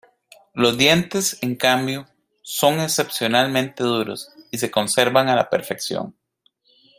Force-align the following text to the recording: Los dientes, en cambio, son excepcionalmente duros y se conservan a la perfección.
Los 0.55 0.79
dientes, 0.79 1.37
en 1.43 1.55
cambio, 1.55 2.07
son 2.41 2.79
excepcionalmente 2.79 3.83
duros 3.83 4.31
y 4.49 4.57
se 4.57 4.71
conservan 4.71 5.29
a 5.29 5.35
la 5.35 5.47
perfección. 5.51 6.15